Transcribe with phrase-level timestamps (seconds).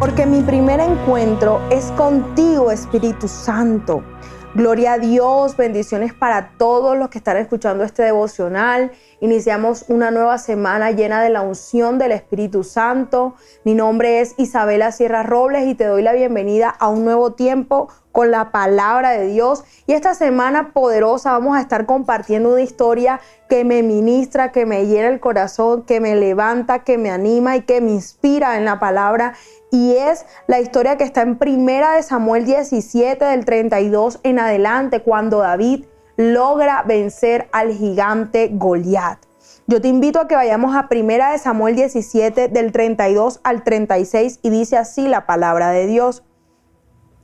[0.00, 4.02] porque mi primer encuentro es contigo, Espíritu Santo.
[4.54, 8.92] Gloria a Dios, bendiciones para todos los que están escuchando este devocional.
[9.22, 13.34] Iniciamos una nueva semana llena de la unción del Espíritu Santo.
[13.64, 17.88] Mi nombre es Isabela Sierra Robles y te doy la bienvenida a un nuevo tiempo
[18.12, 19.62] con la palabra de Dios.
[19.86, 24.86] Y esta semana poderosa vamos a estar compartiendo una historia que me ministra, que me
[24.86, 28.78] llena el corazón, que me levanta, que me anima y que me inspira en la
[28.78, 29.34] palabra
[29.70, 35.02] y es la historia que está en Primera de Samuel 17 del 32 en adelante
[35.02, 35.84] cuando David
[36.20, 39.18] logra vencer al gigante Goliat.
[39.66, 44.40] Yo te invito a que vayamos a Primera de Samuel 17 del 32 al 36
[44.42, 46.22] y dice así la palabra de Dios.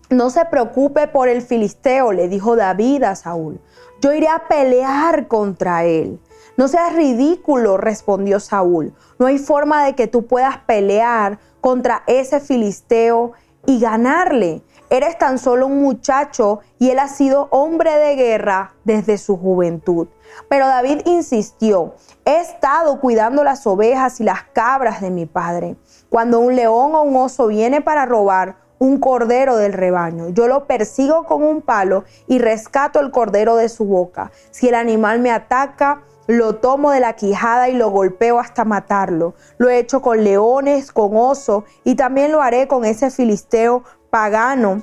[0.09, 3.61] No se preocupe por el filisteo, le dijo David a Saúl.
[4.01, 6.19] Yo iré a pelear contra él.
[6.57, 8.95] No seas ridículo, respondió Saúl.
[9.19, 13.33] No hay forma de que tú puedas pelear contra ese filisteo
[13.67, 14.63] y ganarle.
[14.89, 20.07] Eres tan solo un muchacho y él ha sido hombre de guerra desde su juventud.
[20.49, 21.95] Pero David insistió,
[22.25, 25.77] he estado cuidando las ovejas y las cabras de mi padre.
[26.09, 30.67] Cuando un león o un oso viene para robar un cordero del rebaño, yo lo
[30.67, 34.31] persigo con un palo y rescato el cordero de su boca.
[34.51, 39.35] Si el animal me ataca, lo tomo de la quijada y lo golpeo hasta matarlo.
[39.59, 44.83] Lo he hecho con leones, con oso y también lo haré con ese filisteo pagano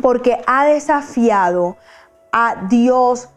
[0.00, 1.76] porque ha desafiado
[2.32, 3.28] a Dios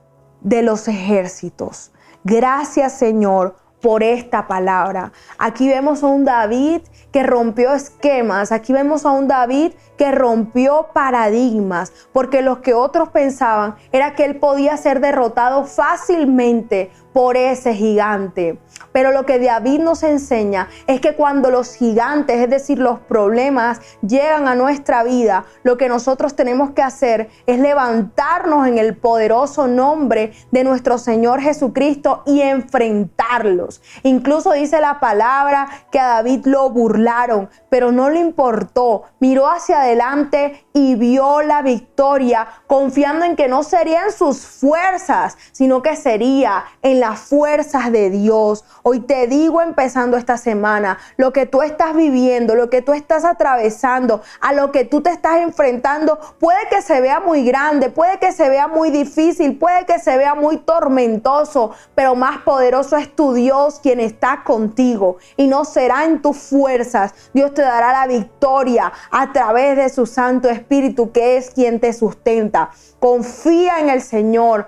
[0.41, 1.91] de los ejércitos.
[2.23, 5.11] Gracias Señor por esta palabra.
[5.37, 6.81] Aquí vemos a un David
[7.11, 13.09] que rompió esquemas, aquí vemos a un David que rompió paradigmas, porque lo que otros
[13.09, 18.59] pensaban era que él podía ser derrotado fácilmente por ese gigante.
[18.91, 23.79] Pero lo que David nos enseña es que cuando los gigantes, es decir, los problemas,
[24.05, 29.65] llegan a nuestra vida, lo que nosotros tenemos que hacer es levantarnos en el poderoso
[29.65, 33.81] nombre de nuestro Señor Jesucristo y enfrentarlos.
[34.03, 39.03] Incluso dice la palabra que a David lo burlaron, pero no le importó.
[39.21, 45.81] Miró hacia adelante y vio la victoria, confiando en que no serían sus fuerzas, sino
[45.81, 48.63] que sería en la fuerzas de Dios.
[48.83, 53.25] Hoy te digo empezando esta semana, lo que tú estás viviendo, lo que tú estás
[53.25, 58.17] atravesando, a lo que tú te estás enfrentando, puede que se vea muy grande, puede
[58.19, 63.15] que se vea muy difícil, puede que se vea muy tormentoso, pero más poderoso es
[63.15, 67.13] tu Dios quien está contigo y no será en tus fuerzas.
[67.33, 71.93] Dios te dará la victoria a través de su Santo Espíritu que es quien te
[71.93, 72.71] sustenta.
[72.99, 74.67] Confía en el Señor,